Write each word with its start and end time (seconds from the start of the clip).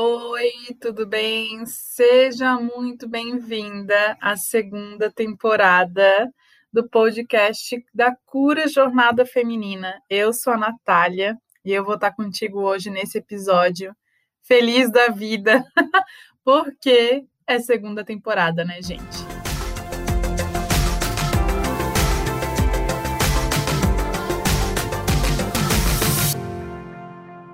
Oi, 0.00 0.52
tudo 0.80 1.04
bem? 1.04 1.66
Seja 1.66 2.54
muito 2.60 3.08
bem-vinda 3.08 4.16
à 4.20 4.36
segunda 4.36 5.10
temporada 5.10 6.32
do 6.72 6.88
podcast 6.88 7.84
da 7.92 8.14
Cura 8.24 8.68
Jornada 8.68 9.26
Feminina. 9.26 10.00
Eu 10.08 10.32
sou 10.32 10.52
a 10.52 10.56
Natália 10.56 11.36
e 11.64 11.72
eu 11.72 11.84
vou 11.84 11.96
estar 11.96 12.12
contigo 12.12 12.60
hoje 12.60 12.90
nesse 12.90 13.18
episódio 13.18 13.92
feliz 14.40 14.88
da 14.92 15.08
vida, 15.08 15.64
porque 16.44 17.24
é 17.44 17.58
segunda 17.58 18.04
temporada, 18.04 18.64
né, 18.64 18.80
gente? 18.80 19.18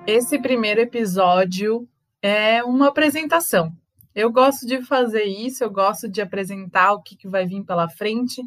Esse 0.07 0.39
primeiro 0.39 0.83
episódio 0.83 1.89
é 2.25 2.65
uma 2.65 2.89
apresentação. 2.89 3.71
Eu 4.15 4.33
gosto 4.33 4.67
de 4.67 4.83
fazer 4.83 5.25
isso, 5.25 5.63
eu 5.63 5.71
gosto 5.71 6.09
de 6.09 6.23
apresentar 6.23 6.95
o 6.95 7.03
que, 7.03 7.17
que 7.17 7.29
vai 7.29 7.45
vir 7.47 7.63
pela 7.65 7.87
frente, 7.87 8.41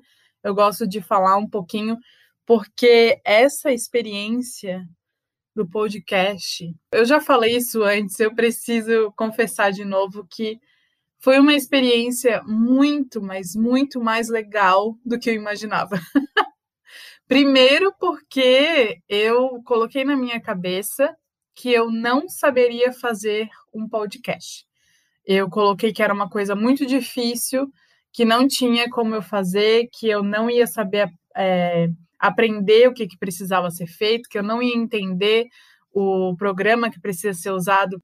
eu 0.43 0.55
gosto 0.55 0.87
de 0.87 0.99
falar 0.99 1.37
um 1.37 1.47
pouquinho, 1.47 1.95
porque 2.43 3.21
essa 3.23 3.71
experiência 3.71 4.83
do 5.55 5.67
podcast, 5.69 6.73
eu 6.91 7.05
já 7.05 7.21
falei 7.21 7.55
isso 7.55 7.83
antes, 7.83 8.19
eu 8.19 8.33
preciso 8.33 9.13
confessar 9.15 9.71
de 9.71 9.85
novo 9.85 10.25
que 10.27 10.59
foi 11.19 11.37
uma 11.37 11.53
experiência 11.53 12.41
muito, 12.47 13.21
mas 13.21 13.55
muito 13.55 14.01
mais 14.01 14.27
legal 14.27 14.97
do 15.05 15.19
que 15.19 15.29
eu 15.29 15.35
imaginava. 15.35 15.99
Primeiro, 17.27 17.93
porque 17.99 19.03
eu 19.07 19.61
coloquei 19.63 20.03
na 20.03 20.15
minha 20.15 20.41
cabeça 20.41 21.15
que 21.57 21.73
eu 21.73 21.91
não 21.91 22.29
saberia 22.29 22.93
fazer 22.93 23.49
um 23.73 23.89
podcast. 23.89 24.63
Eu 25.25 25.49
coloquei 25.49 25.91
que 25.91 26.03
era 26.03 26.13
uma 26.13 26.29
coisa 26.29 26.55
muito 26.55 26.85
difícil, 26.85 27.67
que 28.13 28.23
não 28.23 28.47
tinha 28.47 28.87
como 28.89 29.15
eu 29.15 29.23
fazer, 29.23 29.89
que 29.91 30.07
eu 30.07 30.21
não 30.21 30.51
ia 30.51 30.67
saber 30.67 31.09
é, 31.35 31.89
aprender 32.19 32.87
o 32.87 32.93
que, 32.93 33.07
que 33.07 33.17
precisava 33.17 33.71
ser 33.71 33.87
feito, 33.87 34.29
que 34.29 34.37
eu 34.37 34.43
não 34.43 34.61
ia 34.61 34.77
entender 34.77 35.47
o 35.91 36.35
programa 36.37 36.91
que 36.91 37.01
precisa 37.01 37.33
ser 37.33 37.49
usado 37.49 38.01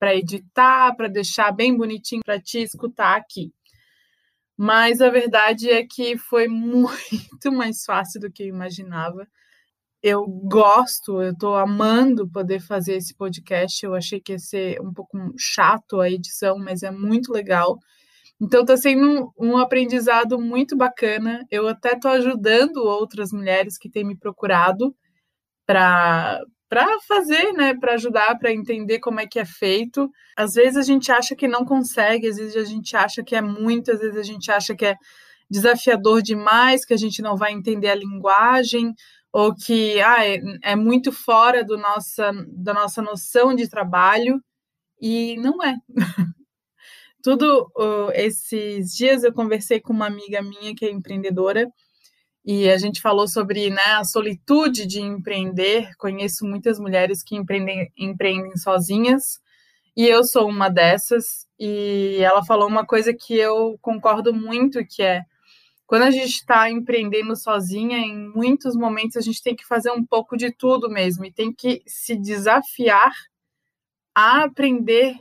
para 0.00 0.14
editar, 0.14 0.94
para 0.96 1.08
deixar 1.08 1.52
bem 1.52 1.76
bonitinho 1.76 2.22
para 2.24 2.40
te 2.40 2.58
escutar 2.58 3.16
aqui. 3.16 3.52
Mas 4.56 5.00
a 5.00 5.10
verdade 5.10 5.70
é 5.70 5.86
que 5.86 6.18
foi 6.18 6.48
muito 6.50 7.52
mais 7.52 7.84
fácil 7.84 8.20
do 8.20 8.32
que 8.32 8.42
eu 8.42 8.48
imaginava 8.48 9.28
eu 10.08 10.24
gosto, 10.24 11.20
eu 11.20 11.32
estou 11.32 11.56
amando 11.56 12.30
poder 12.30 12.60
fazer 12.60 12.94
esse 12.94 13.12
podcast. 13.12 13.84
Eu 13.84 13.92
achei 13.92 14.20
que 14.20 14.32
ia 14.32 14.38
ser 14.38 14.80
um 14.80 14.92
pouco 14.92 15.18
chato 15.36 16.00
a 16.00 16.08
edição, 16.08 16.56
mas 16.58 16.84
é 16.84 16.92
muito 16.92 17.32
legal. 17.32 17.76
Então 18.40 18.60
está 18.60 18.76
sendo 18.76 19.32
um, 19.36 19.48
um, 19.48 19.58
aprendizado 19.58 20.38
muito 20.38 20.76
bacana. 20.76 21.44
Eu 21.50 21.66
até 21.66 21.94
estou 21.94 22.12
ajudando 22.12 22.76
outras 22.84 23.32
mulheres 23.32 23.76
que 23.76 23.90
têm 23.90 24.04
me 24.04 24.16
procurado 24.16 24.94
para 25.66 26.40
para 26.68 26.98
fazer, 27.06 27.52
né, 27.52 27.74
para 27.74 27.94
ajudar, 27.94 28.36
para 28.38 28.52
entender 28.52 28.98
como 28.98 29.20
é 29.20 29.26
que 29.26 29.38
é 29.38 29.44
feito. 29.44 30.10
Às 30.36 30.54
vezes 30.54 30.76
a 30.76 30.82
gente 30.82 31.12
acha 31.12 31.36
que 31.36 31.46
não 31.46 31.64
consegue, 31.64 32.28
às 32.28 32.36
vezes 32.36 32.56
a 32.56 32.64
gente 32.64 32.96
acha 32.96 33.22
que 33.24 33.36
é 33.36 33.40
muito, 33.40 33.92
às 33.92 34.00
vezes 34.00 34.16
a 34.16 34.22
gente 34.24 34.50
acha 34.50 34.74
que 34.74 34.84
é 34.84 34.96
desafiador 35.50 36.22
demais, 36.22 36.84
que 36.84 36.94
a 36.94 36.96
gente 36.96 37.22
não 37.22 37.36
vai 37.36 37.52
entender 37.52 37.88
a 37.88 37.94
linguagem, 37.94 38.92
ou 39.36 39.54
que 39.54 40.00
ah, 40.00 40.26
é, 40.26 40.40
é 40.62 40.74
muito 40.74 41.12
fora 41.12 41.62
do 41.62 41.76
nossa, 41.76 42.32
da 42.48 42.72
nossa 42.72 43.02
noção 43.02 43.54
de 43.54 43.68
trabalho, 43.68 44.42
e 44.98 45.36
não 45.36 45.62
é. 45.62 45.76
Tudo 47.22 47.70
uh, 47.76 48.10
esses 48.14 48.96
dias 48.96 49.24
eu 49.24 49.34
conversei 49.34 49.78
com 49.78 49.92
uma 49.92 50.06
amiga 50.06 50.40
minha 50.40 50.74
que 50.74 50.86
é 50.86 50.90
empreendedora 50.90 51.68
e 52.46 52.70
a 52.70 52.78
gente 52.78 53.02
falou 53.02 53.28
sobre 53.28 53.68
né, 53.68 53.82
a 53.98 54.04
solitude 54.04 54.86
de 54.86 55.02
empreender. 55.02 55.90
Conheço 55.98 56.46
muitas 56.46 56.78
mulheres 56.78 57.22
que 57.22 57.36
empreendem, 57.36 57.92
empreendem 57.94 58.56
sozinhas 58.56 59.38
e 59.94 60.06
eu 60.06 60.24
sou 60.24 60.48
uma 60.48 60.70
dessas. 60.70 61.46
E 61.60 62.20
ela 62.22 62.42
falou 62.42 62.66
uma 62.66 62.86
coisa 62.86 63.12
que 63.12 63.36
eu 63.36 63.76
concordo 63.82 64.32
muito, 64.32 64.82
que 64.86 65.02
é 65.02 65.26
quando 65.86 66.02
a 66.02 66.10
gente 66.10 66.34
está 66.34 66.70
empreendendo 66.70 67.36
sozinha, 67.36 67.98
em 67.98 68.28
muitos 68.28 68.74
momentos 68.74 69.16
a 69.16 69.20
gente 69.20 69.42
tem 69.42 69.54
que 69.54 69.66
fazer 69.66 69.90
um 69.92 70.04
pouco 70.04 70.36
de 70.36 70.50
tudo 70.50 70.90
mesmo 70.90 71.24
e 71.24 71.32
tem 71.32 71.52
que 71.52 71.82
se 71.86 72.16
desafiar 72.16 73.12
a 74.14 74.44
aprender 74.44 75.14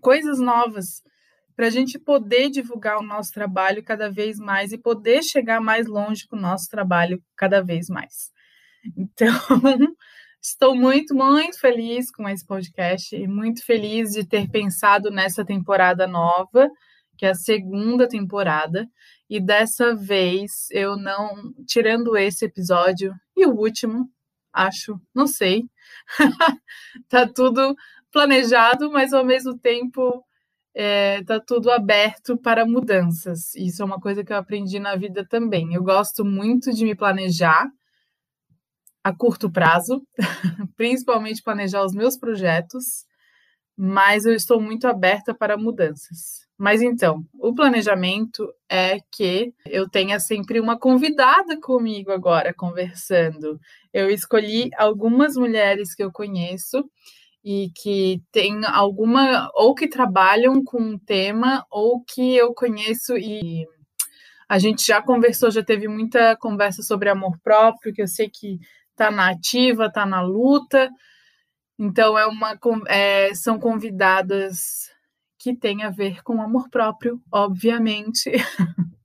coisas 0.00 0.38
novas 0.38 1.02
para 1.56 1.66
a 1.66 1.70
gente 1.70 1.98
poder 1.98 2.48
divulgar 2.50 2.98
o 2.98 3.02
nosso 3.02 3.32
trabalho 3.32 3.82
cada 3.82 4.10
vez 4.10 4.38
mais 4.38 4.72
e 4.72 4.78
poder 4.78 5.22
chegar 5.22 5.60
mais 5.60 5.86
longe 5.86 6.26
com 6.26 6.36
o 6.36 6.40
nosso 6.40 6.68
trabalho 6.68 7.22
cada 7.36 7.62
vez 7.62 7.88
mais. 7.88 8.30
Então, 8.96 9.32
estou 10.42 10.74
muito, 10.74 11.14
muito 11.14 11.60
feliz 11.60 12.10
com 12.10 12.28
esse 12.28 12.44
podcast 12.44 13.14
e 13.14 13.28
muito 13.28 13.64
feliz 13.64 14.10
de 14.10 14.26
ter 14.26 14.50
pensado 14.50 15.08
nessa 15.08 15.44
temporada 15.44 16.04
nova, 16.04 16.68
que 17.16 17.24
é 17.24 17.30
a 17.30 17.34
segunda 17.34 18.08
temporada. 18.08 18.88
E 19.32 19.40
dessa 19.40 19.96
vez 19.96 20.68
eu 20.70 20.94
não, 20.94 21.54
tirando 21.66 22.14
esse 22.18 22.44
episódio 22.44 23.14
e 23.34 23.46
o 23.46 23.54
último, 23.54 24.06
acho, 24.52 25.00
não 25.14 25.26
sei. 25.26 25.64
tá 27.08 27.26
tudo 27.26 27.74
planejado, 28.12 28.92
mas 28.92 29.14
ao 29.14 29.24
mesmo 29.24 29.56
tempo 29.56 30.22
é, 30.74 31.24
tá 31.24 31.40
tudo 31.40 31.70
aberto 31.70 32.36
para 32.36 32.66
mudanças. 32.66 33.54
Isso 33.54 33.80
é 33.80 33.86
uma 33.86 33.98
coisa 33.98 34.22
que 34.22 34.34
eu 34.34 34.36
aprendi 34.36 34.78
na 34.78 34.96
vida 34.96 35.26
também. 35.26 35.72
Eu 35.72 35.82
gosto 35.82 36.26
muito 36.26 36.70
de 36.70 36.84
me 36.84 36.94
planejar 36.94 37.70
a 39.02 39.16
curto 39.16 39.50
prazo, 39.50 40.06
principalmente 40.76 41.42
planejar 41.42 41.82
os 41.82 41.94
meus 41.94 42.18
projetos, 42.18 43.06
mas 43.74 44.26
eu 44.26 44.34
estou 44.34 44.60
muito 44.60 44.86
aberta 44.86 45.34
para 45.34 45.56
mudanças. 45.56 46.46
Mas 46.62 46.80
então, 46.80 47.26
o 47.40 47.52
planejamento 47.52 48.48
é 48.68 49.00
que 49.10 49.52
eu 49.66 49.88
tenha 49.90 50.20
sempre 50.20 50.60
uma 50.60 50.78
convidada 50.78 51.60
comigo 51.60 52.12
agora 52.12 52.54
conversando. 52.54 53.58
Eu 53.92 54.08
escolhi 54.08 54.70
algumas 54.78 55.34
mulheres 55.34 55.92
que 55.92 56.04
eu 56.04 56.12
conheço 56.12 56.88
e 57.44 57.68
que 57.74 58.22
têm 58.30 58.64
alguma 58.64 59.50
ou 59.56 59.74
que 59.74 59.88
trabalham 59.88 60.62
com 60.62 60.80
um 60.80 60.96
tema 60.96 61.66
ou 61.68 62.00
que 62.04 62.36
eu 62.36 62.54
conheço 62.54 63.16
e 63.16 63.66
a 64.48 64.56
gente 64.56 64.86
já 64.86 65.02
conversou, 65.02 65.50
já 65.50 65.64
teve 65.64 65.88
muita 65.88 66.36
conversa 66.36 66.80
sobre 66.80 67.08
amor 67.08 67.40
próprio, 67.42 67.92
que 67.92 68.02
eu 68.02 68.06
sei 68.06 68.30
que 68.30 68.60
está 68.92 69.10
na 69.10 69.30
ativa, 69.30 69.86
está 69.86 70.06
na 70.06 70.22
luta. 70.22 70.88
Então 71.76 72.16
é 72.16 72.24
uma 72.24 72.56
é, 72.86 73.34
são 73.34 73.58
convidadas 73.58 74.91
que 75.42 75.56
tem 75.56 75.82
a 75.82 75.90
ver 75.90 76.22
com 76.22 76.40
amor 76.40 76.68
próprio, 76.70 77.20
obviamente. 77.32 78.30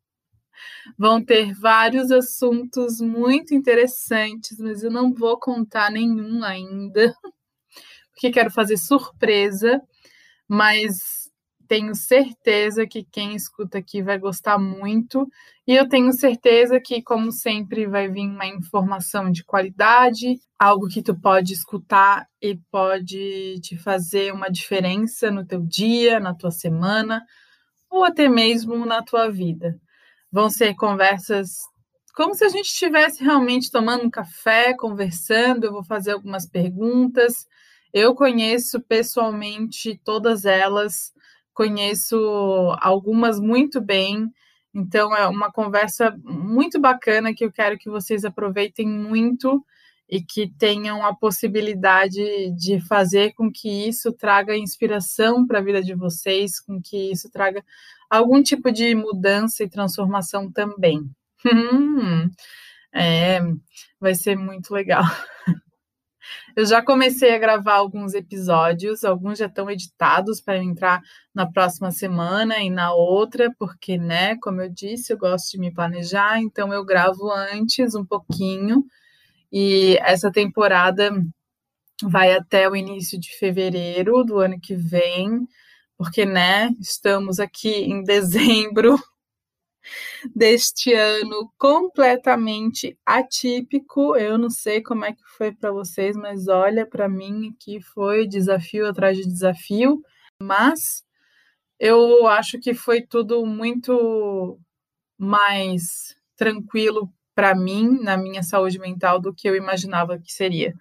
Vão 0.95 1.23
ter 1.23 1.51
vários 1.53 2.11
assuntos 2.11 3.01
muito 3.01 3.55
interessantes, 3.55 4.59
mas 4.59 4.83
eu 4.83 4.91
não 4.91 5.11
vou 5.11 5.39
contar 5.39 5.89
nenhum 5.89 6.43
ainda, 6.43 7.11
porque 8.13 8.29
quero 8.29 8.51
fazer 8.51 8.77
surpresa, 8.77 9.81
mas 10.47 11.26
tenho 11.67 11.93
certeza 11.95 12.87
que 12.87 13.03
quem 13.03 13.35
escuta 13.35 13.77
aqui 13.79 14.01
vai 14.01 14.17
gostar 14.17 14.57
muito. 14.57 15.27
E 15.67 15.75
eu 15.75 15.87
tenho 15.87 16.11
certeza 16.13 16.79
que, 16.79 17.01
como 17.01 17.31
sempre, 17.31 17.87
vai 17.87 18.07
vir 18.09 18.27
uma 18.27 18.47
informação 18.47 19.31
de 19.31 19.43
qualidade, 19.43 20.39
algo 20.57 20.87
que 20.87 21.01
tu 21.01 21.19
pode 21.19 21.53
escutar 21.53 22.27
e 22.41 22.55
pode 22.71 23.59
te 23.61 23.77
fazer 23.77 24.33
uma 24.33 24.49
diferença 24.49 25.29
no 25.29 25.45
teu 25.45 25.61
dia, 25.61 26.19
na 26.19 26.33
tua 26.33 26.51
semana, 26.51 27.23
ou 27.89 28.03
até 28.05 28.29
mesmo 28.29 28.85
na 28.85 29.03
tua 29.03 29.29
vida. 29.29 29.79
Vão 30.31 30.49
ser 30.49 30.75
conversas 30.75 31.57
como 32.17 32.33
se 32.33 32.43
a 32.43 32.49
gente 32.49 32.65
estivesse 32.65 33.23
realmente 33.23 33.69
tomando 33.69 34.03
um 34.03 34.09
café, 34.09 34.73
conversando. 34.73 35.65
Eu 35.65 35.71
vou 35.71 35.83
fazer 35.83 36.13
algumas 36.13 36.47
perguntas. 36.47 37.45
Eu 37.93 38.15
conheço 38.15 38.81
pessoalmente 38.81 40.01
todas 40.03 40.43
elas 40.43 41.13
conheço 41.57 42.15
algumas 42.79 43.39
muito 43.39 43.81
bem. 43.81 44.31
Então 44.75 45.15
é 45.15 45.27
uma 45.27 45.51
conversa 45.51 46.15
muito 46.23 46.79
bacana 46.79 47.33
que 47.33 47.43
eu 47.43 47.51
quero 47.51 47.79
que 47.79 47.89
vocês 47.89 48.23
aproveitem 48.23 48.87
muito 48.87 49.65
e 50.07 50.21
que 50.21 50.47
tenham 50.47 51.03
a 51.03 51.15
possibilidade 51.15 52.51
de 52.51 52.79
fazer 52.79 53.33
com 53.33 53.51
que 53.51 53.87
isso 53.87 54.13
traga 54.13 54.55
inspiração 54.55 55.47
para 55.47 55.57
a 55.57 55.63
vida 55.63 55.81
de 55.81 55.95
vocês, 55.95 56.59
com 56.59 56.79
que 56.79 57.11
isso 57.11 57.29
traga 57.31 57.65
algum 58.07 58.41
tipo 58.43 58.71
de 58.71 58.93
mudança 58.93 59.63
e 59.63 59.69
transformação 59.69 60.51
também. 60.51 61.01
Hum, 61.45 62.29
é, 62.93 63.39
vai 63.99 64.15
ser 64.15 64.35
muito 64.35 64.73
legal. 64.73 65.03
Eu 66.55 66.65
já 66.65 66.81
comecei 66.81 67.33
a 67.33 67.37
gravar 67.37 67.75
alguns 67.75 68.13
episódios, 68.13 69.03
alguns 69.03 69.39
já 69.39 69.45
estão 69.45 69.69
editados 69.69 70.41
para 70.41 70.57
entrar 70.57 71.01
na 71.33 71.45
próxima 71.45 71.91
semana 71.91 72.59
e 72.59 72.69
na 72.69 72.93
outra, 72.93 73.53
porque, 73.59 73.97
né, 73.97 74.35
como 74.41 74.61
eu 74.61 74.69
disse, 74.69 75.13
eu 75.13 75.17
gosto 75.17 75.51
de 75.51 75.59
me 75.59 75.73
planejar, 75.73 76.39
então 76.41 76.73
eu 76.73 76.83
gravo 76.85 77.31
antes 77.31 77.95
um 77.95 78.05
pouquinho. 78.05 78.85
E 79.51 79.97
essa 80.01 80.31
temporada 80.31 81.11
vai 82.03 82.33
até 82.33 82.69
o 82.69 82.75
início 82.75 83.19
de 83.19 83.35
fevereiro 83.37 84.23
do 84.23 84.39
ano 84.39 84.59
que 84.59 84.75
vem, 84.75 85.47
porque, 85.97 86.25
né, 86.25 86.69
estamos 86.79 87.39
aqui 87.39 87.69
em 87.69 88.03
dezembro 88.03 88.99
deste 90.35 90.93
ano 90.93 91.51
completamente 91.57 92.97
atípico. 93.05 94.15
Eu 94.15 94.37
não 94.37 94.49
sei 94.49 94.81
como 94.81 95.05
é 95.05 95.13
que 95.13 95.23
foi 95.37 95.51
para 95.51 95.71
vocês, 95.71 96.15
mas 96.15 96.47
olha, 96.47 96.85
para 96.85 97.09
mim 97.09 97.53
aqui 97.55 97.81
foi 97.81 98.27
desafio 98.27 98.87
atrás 98.87 99.17
de 99.17 99.25
desafio, 99.25 100.01
mas 100.41 101.03
eu 101.79 102.27
acho 102.27 102.59
que 102.59 102.73
foi 102.73 103.01
tudo 103.01 103.45
muito 103.45 104.59
mais 105.17 106.15
tranquilo 106.35 107.11
para 107.35 107.53
mim, 107.55 107.99
na 108.01 108.17
minha 108.17 108.41
saúde 108.41 108.79
mental, 108.79 109.19
do 109.19 109.33
que 109.33 109.47
eu 109.47 109.55
imaginava 109.55 110.17
que 110.17 110.31
seria. 110.33 110.73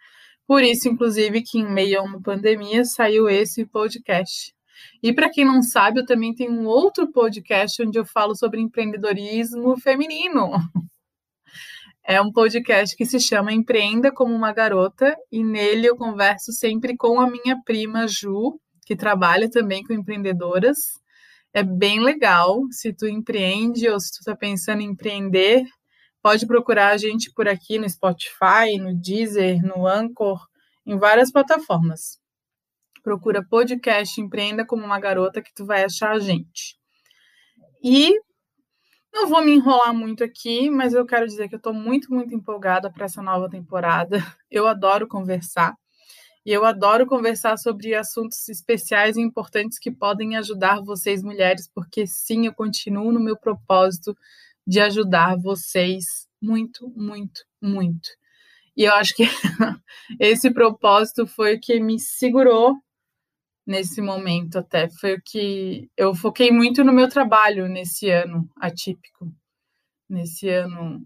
Por 0.47 0.63
isso, 0.63 0.89
inclusive, 0.89 1.43
que 1.43 1.59
em 1.59 1.69
meio 1.71 2.01
a 2.01 2.03
uma 2.03 2.23
pandemia 2.23 2.85
saiu 2.85 3.29
esse 3.29 3.67
podcast. 3.67 4.56
E 5.03 5.13
para 5.13 5.31
quem 5.31 5.45
não 5.45 5.63
sabe, 5.63 6.01
eu 6.01 6.07
também 6.07 6.35
tenho 6.35 6.53
um 6.53 6.67
outro 6.67 7.11
podcast 7.11 7.83
onde 7.83 7.99
eu 7.99 8.05
falo 8.05 8.35
sobre 8.35 8.61
empreendedorismo 8.61 9.79
feminino. 9.79 10.51
É 12.09 12.23
um 12.23 12.31
podcast 12.31 12.95
que 12.95 13.05
se 13.05 13.19
chama 13.19 13.53
Empreenda 13.53 14.13
como 14.13 14.33
uma 14.33 14.53
Garota, 14.53 15.17
e 15.33 15.43
nele 15.43 15.89
eu 15.89 15.97
converso 15.97 16.53
sempre 16.53 16.97
com 16.97 17.19
a 17.19 17.29
minha 17.29 17.61
prima 17.65 18.07
Ju, 18.07 18.61
que 18.87 18.95
trabalha 18.95 19.51
também 19.51 19.83
com 19.83 19.93
empreendedoras. 19.93 20.79
É 21.53 21.65
bem 21.65 21.99
legal. 21.99 22.61
Se 22.71 22.93
tu 22.93 23.09
empreende 23.09 23.89
ou 23.89 23.99
se 23.99 24.13
tu 24.13 24.19
está 24.21 24.37
pensando 24.37 24.83
em 24.83 24.91
empreender, 24.91 25.65
pode 26.23 26.47
procurar 26.47 26.91
a 26.91 26.97
gente 26.97 27.33
por 27.33 27.49
aqui 27.49 27.77
no 27.77 27.91
Spotify, 27.91 28.79
no 28.79 28.95
Deezer, 28.95 29.61
no 29.61 29.85
Anchor, 29.85 30.39
em 30.87 30.97
várias 30.97 31.33
plataformas 31.33 32.25
procura 33.07 33.41
podcast 33.41 34.21
Empreenda 34.21 34.67
como 34.67 34.85
uma 34.85 34.99
garota 34.99 35.41
que 35.41 35.55
tu 35.55 35.65
vai 35.65 35.85
achar 35.85 36.11
a 36.11 36.19
gente. 36.19 36.77
E 37.81 38.13
não 39.15 39.29
vou 39.29 39.45
me 39.45 39.53
enrolar 39.53 39.95
muito 39.95 40.25
aqui, 40.25 40.69
mas 40.69 40.93
eu 40.93 41.07
quero 41.07 41.25
dizer 41.25 41.49
que 41.49 41.55
eu 41.55 41.59
estou 41.59 41.73
muito, 41.73 42.13
muito 42.13 42.35
empolgada 42.35 42.91
para 42.91 43.05
essa 43.05 43.23
nova 43.23 43.49
temporada. 43.49 44.19
Eu 44.51 44.67
adoro 44.67 45.07
conversar. 45.07 45.77
E 46.45 46.53
eu 46.53 46.65
adoro 46.65 47.07
conversar 47.07 47.57
sobre 47.59 47.95
assuntos 47.95 48.49
especiais 48.49 49.17
e 49.17 49.21
importantes 49.21 49.81
que 49.81 49.91
podem 49.91 50.37
ajudar 50.37 50.81
vocês, 50.81 51.21
mulheres, 51.21 51.69
porque 51.75 52.07
sim, 52.07 52.47
eu 52.47 52.55
continuo 52.55 53.11
no 53.11 53.19
meu 53.19 53.37
propósito 53.37 54.17
de 54.65 54.79
ajudar 54.81 55.37
vocês 55.37 56.29
muito, 56.41 56.89
muito, 56.97 57.45
muito. 57.61 58.09
E 58.77 58.85
eu 58.85 58.95
acho 58.95 59.15
que 59.15 59.25
esse 60.21 60.49
propósito 60.53 61.27
foi 61.27 61.57
o 61.57 61.61
que 61.61 61.81
me 61.81 61.99
segurou 61.99 62.77
nesse 63.67 64.01
momento 64.01 64.59
até. 64.59 64.89
Foi 64.89 65.15
o 65.15 65.23
que 65.23 65.91
eu 65.97 66.15
foquei 66.15 66.51
muito 66.51 66.85
no 66.85 66.93
meu 66.93 67.09
trabalho 67.09 67.69
nesse 67.69 68.09
ano 68.09 68.49
atípico. 68.61 69.33
Nesse 70.09 70.49
ano 70.49 71.03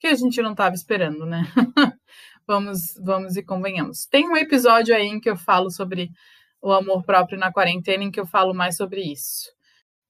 que 0.00 0.06
a 0.06 0.14
gente 0.14 0.40
não 0.40 0.52
estava 0.52 0.74
esperando, 0.74 1.26
né? 1.26 1.42
vamos, 2.46 2.94
vamos 3.02 3.36
e 3.36 3.42
convenhamos. 3.42 4.06
Tem 4.06 4.28
um 4.28 4.36
episódio 4.36 4.94
aí 4.94 5.06
em 5.06 5.20
que 5.20 5.28
eu 5.28 5.36
falo 5.36 5.70
sobre 5.70 6.10
o 6.60 6.72
amor 6.72 7.04
próprio 7.04 7.38
na 7.38 7.52
quarentena, 7.52 8.04
em 8.04 8.10
que 8.10 8.20
eu 8.20 8.26
falo 8.26 8.54
mais 8.54 8.76
sobre 8.76 9.02
isso. 9.02 9.52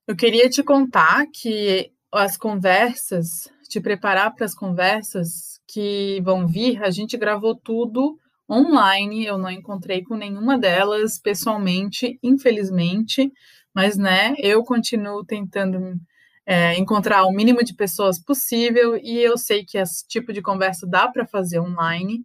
Eu 0.06 0.15
queria 0.15 0.49
te 0.49 0.62
contar 0.62 1.26
que 1.32 1.91
as 2.12 2.37
conversas, 2.37 3.50
te 3.69 3.81
preparar 3.81 4.32
para 4.35 4.44
as 4.44 4.55
conversas 4.55 5.61
que 5.67 6.21
vão 6.23 6.47
vir, 6.47 6.82
a 6.85 6.91
gente 6.91 7.17
gravou 7.17 7.56
tudo 7.56 8.19
online, 8.50 9.25
eu 9.25 9.38
não 9.38 9.50
encontrei 9.50 10.02
com 10.02 10.17
nenhuma 10.17 10.58
delas 10.58 11.19
pessoalmente, 11.19 12.19
infelizmente, 12.23 13.32
mas 13.75 13.96
né, 13.96 14.35
eu 14.38 14.62
continuo 14.62 15.25
tentando 15.25 15.99
é, 16.46 16.79
encontrar 16.79 17.25
o 17.25 17.32
mínimo 17.32 17.64
de 17.64 17.75
pessoas 17.75 18.23
possível 18.23 18.96
e 19.02 19.19
eu 19.19 19.38
sei 19.38 19.64
que 19.64 19.79
esse 19.79 20.06
tipo 20.06 20.32
de 20.32 20.43
conversa 20.43 20.87
dá 20.87 21.08
para 21.08 21.26
fazer 21.26 21.58
online 21.58 22.25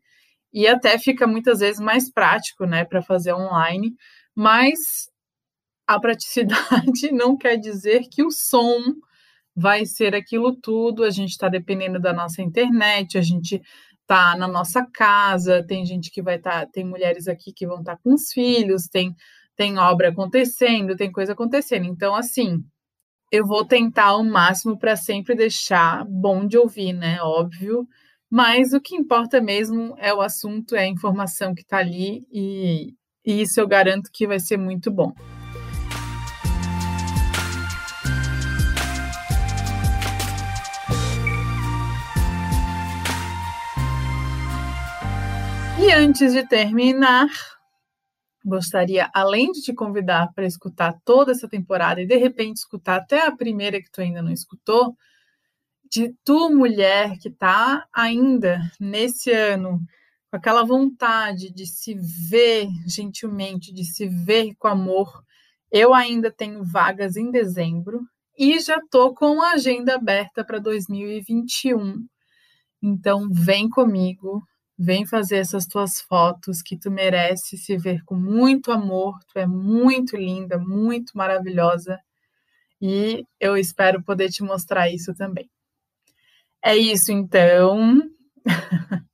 e 0.54 0.68
até 0.68 0.98
fica 0.98 1.25
muitas 1.27 1.60
vezes 1.60 1.80
mais 1.80 2.12
prático, 2.12 2.65
né, 2.65 2.83
para 2.83 3.01
fazer 3.01 3.33
online, 3.33 3.94
mas 4.36 4.80
a 5.88 6.00
praticidade 6.00 7.12
não 7.13 7.38
quer 7.38 7.57
dizer 7.57 8.04
que 8.12 8.24
o 8.24 8.31
som 8.31 8.80
vai 9.56 9.86
ser 9.86 10.15
aquilo 10.15 10.56
tudo, 10.56 11.04
a 11.04 11.10
gente 11.10 11.31
está 11.31 11.50
dependendo 11.50 12.00
da 12.00 12.13
nossa 12.13 12.42
internet, 12.42 13.18
a 13.18 13.22
gente 13.22 13.62
tá 14.09 14.35
na 14.35 14.47
nossa 14.47 14.83
casa, 14.91 15.63
tem 15.63 15.85
gente 15.85 16.09
que 16.09 16.21
vai 16.21 16.38
estar, 16.38 16.65
tá, 16.65 16.71
tem 16.71 16.83
mulheres 16.83 17.27
aqui 17.27 17.53
que 17.53 17.67
vão 17.67 17.79
estar 17.79 17.95
tá 17.95 18.01
com 18.03 18.13
os 18.15 18.31
filhos, 18.31 18.88
tem 18.88 19.15
tem 19.56 19.77
obra 19.77 20.09
acontecendo, 20.09 20.95
tem 20.95 21.11
coisa 21.11 21.33
acontecendo. 21.33 21.85
Então, 21.85 22.15
assim, 22.15 22.63
eu 23.29 23.45
vou 23.45 23.65
tentar 23.65 24.06
ao 24.06 24.23
máximo 24.23 24.79
para 24.79 24.95
sempre 24.95 25.35
deixar 25.35 26.06
bom 26.06 26.47
de 26.47 26.57
ouvir, 26.57 26.94
né? 26.94 27.21
Óbvio. 27.21 27.85
Mas 28.31 28.73
o 28.73 28.79
que 28.79 28.95
importa 28.95 29.41
mesmo 29.41 29.95
é 29.97 30.13
o 30.13 30.21
assunto, 30.21 30.75
é 30.75 30.83
a 30.83 30.88
informação 30.88 31.53
que 31.53 31.62
está 31.62 31.77
ali, 31.79 32.25
e, 32.31 32.94
e 33.25 33.41
isso 33.41 33.59
eu 33.59 33.67
garanto 33.67 34.09
que 34.13 34.25
vai 34.25 34.39
ser 34.39 34.57
muito 34.57 34.89
bom. 34.89 35.13
E 45.89 45.91
antes 45.91 46.33
de 46.33 46.47
terminar, 46.47 47.27
gostaria, 48.45 49.09
além 49.12 49.51
de 49.51 49.59
te 49.63 49.74
convidar 49.74 50.31
para 50.36 50.45
escutar 50.45 50.94
toda 51.03 51.31
essa 51.31 51.50
temporada 51.50 52.00
e 52.00 52.06
de 52.06 52.15
repente 52.15 52.57
escutar 52.57 52.97
até 52.97 53.25
a 53.25 53.36
primeira 53.36 53.81
que 53.81 53.89
tu 53.89 54.00
ainda 54.00 54.21
não 54.21 54.31
escutou, 54.31 54.95
de 55.91 56.13
tu, 56.24 56.51
mulher, 56.51 57.18
que 57.18 57.30
está 57.30 57.88
ainda 57.91 58.62
nesse 58.80 59.31
ano 59.31 59.81
com 60.30 60.38
aquela 60.38 60.63
vontade 60.63 61.51
de 61.51 61.65
se 61.65 61.95
ver 61.95 62.68
gentilmente, 62.86 63.74
de 63.74 63.83
se 63.83 64.07
ver 64.07 64.53
com 64.59 64.68
amor, 64.68 65.24
eu 65.71 65.91
ainda 65.91 66.31
tenho 66.31 66.63
vagas 66.63 67.17
em 67.17 67.31
dezembro 67.31 68.01
e 68.38 68.60
já 68.60 68.79
tô 68.91 69.15
com 69.15 69.41
a 69.41 69.53
agenda 69.53 69.96
aberta 69.96 70.46
para 70.46 70.60
2021. 70.60 72.05
Então 72.79 73.27
vem 73.31 73.67
comigo, 73.67 74.43
Vem 74.81 75.05
fazer 75.05 75.39
essas 75.39 75.65
tuas 75.65 76.00
fotos 76.00 76.62
que 76.62 76.77
tu 76.77 76.89
merece 76.89 77.57
se 77.57 77.77
ver 77.77 78.01
com 78.05 78.15
muito 78.15 78.71
amor. 78.71 79.19
Tu 79.27 79.38
é 79.38 79.45
muito 79.45 80.15
linda, 80.15 80.57
muito 80.57 81.17
maravilhosa. 81.17 82.00
E 82.81 83.25
eu 83.41 83.57
espero 83.57 84.01
poder 84.01 84.29
te 84.29 84.41
mostrar 84.41 84.89
isso 84.89 85.13
também. 85.13 85.50
É 86.63 86.77
isso 86.77 87.12
então. 87.12 88.01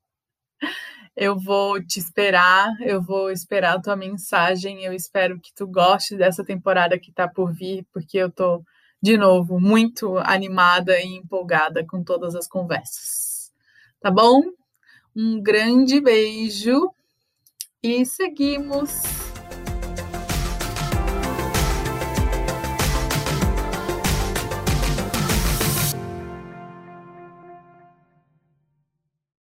eu 1.18 1.36
vou 1.36 1.84
te 1.84 1.98
esperar, 1.98 2.70
eu 2.82 3.02
vou 3.02 3.32
esperar 3.32 3.78
a 3.78 3.82
tua 3.82 3.96
mensagem. 3.96 4.84
Eu 4.84 4.94
espero 4.94 5.40
que 5.40 5.52
tu 5.56 5.66
goste 5.66 6.16
dessa 6.16 6.46
temporada 6.46 7.00
que 7.00 7.10
está 7.10 7.28
por 7.28 7.52
vir, 7.52 7.88
porque 7.92 8.20
eu 8.20 8.32
tô 8.32 8.64
de 9.02 9.18
novo 9.18 9.60
muito 9.60 10.20
animada 10.20 11.00
e 11.00 11.18
empolgada 11.18 11.84
com 11.88 12.04
todas 12.04 12.36
as 12.36 12.48
conversas. 12.48 13.52
Tá 14.00 14.12
bom? 14.12 14.42
Um 15.18 15.42
grande 15.42 16.02
beijo 16.02 16.92
e 17.82 18.06
seguimos! 18.06 18.92